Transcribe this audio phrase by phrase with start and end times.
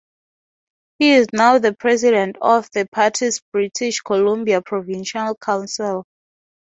[0.97, 6.05] He is now the president of the party's British Columbia provincial council.